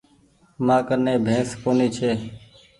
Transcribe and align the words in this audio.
مآ 0.65 0.77
ڪني 0.87 1.13
بينس 1.25 1.49
ڪونيٚ 1.63 1.93
ڇي۔ 1.95 2.11